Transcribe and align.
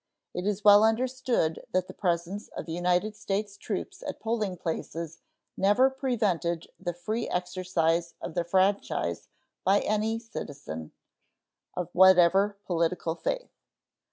It 0.33 0.47
is 0.47 0.63
well 0.63 0.83
understood 0.83 1.63
that 1.73 1.87
the 1.87 1.93
presence 1.93 2.47
of 2.57 2.67
United 2.67 3.15
States 3.15 3.55
troops 3.55 4.01
at 4.01 4.19
polling 4.19 4.57
places 4.57 5.19
never 5.55 5.91
prevented 5.91 6.65
the 6.79 6.91
free 6.95 7.29
exercise 7.29 8.15
of 8.19 8.33
the 8.33 8.43
franchise 8.43 9.29
by 9.63 9.79
any 9.81 10.17
citizen, 10.17 10.91
of 11.75 11.89
whatever 11.93 12.57
political 12.65 13.13
faith. 13.13 13.51